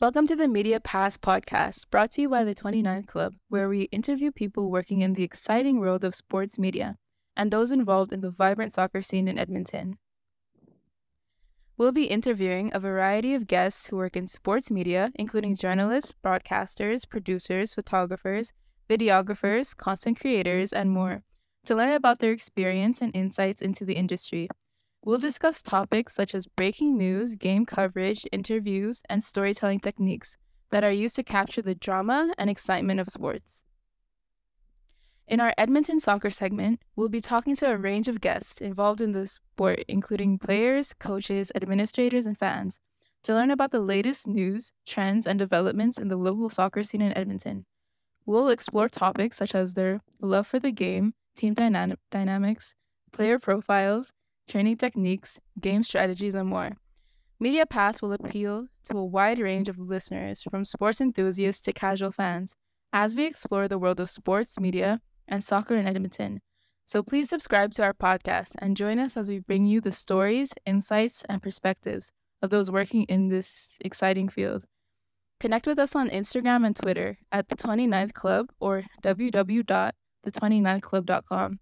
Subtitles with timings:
[0.00, 3.00] Welcome to the Media Pass podcast, brought to you by the 29th mm-hmm.
[3.02, 6.96] Club, where we interview people working in the exciting world of sports media
[7.36, 9.98] and those involved in the vibrant soccer scene in Edmonton.
[11.76, 17.06] We'll be interviewing a variety of guests who work in sports media, including journalists, broadcasters,
[17.06, 18.54] producers, photographers,
[18.88, 21.24] videographers, content creators, and more,
[21.66, 24.48] to learn about their experience and insights into the industry.
[25.02, 30.36] We'll discuss topics such as breaking news, game coverage, interviews, and storytelling techniques
[30.70, 33.64] that are used to capture the drama and excitement of sports.
[35.26, 39.12] In our Edmonton soccer segment, we'll be talking to a range of guests involved in
[39.12, 42.78] the sport, including players, coaches, administrators, and fans,
[43.22, 47.16] to learn about the latest news, trends, and developments in the local soccer scene in
[47.16, 47.64] Edmonton.
[48.26, 52.74] We'll explore topics such as their love for the game, team dyna- dynamics,
[53.12, 54.12] player profiles,
[54.50, 56.72] training techniques, game strategies, and more.
[57.38, 62.10] Media Pass will appeal to a wide range of listeners, from sports enthusiasts to casual
[62.10, 62.56] fans,
[62.92, 66.40] as we explore the world of sports, media, and soccer in Edmonton.
[66.84, 70.52] So please subscribe to our podcast and join us as we bring you the stories,
[70.66, 72.10] insights, and perspectives
[72.42, 74.64] of those working in this exciting field.
[75.38, 81.60] Connect with us on Instagram and Twitter at the 29th Club or www.the29thclub.com.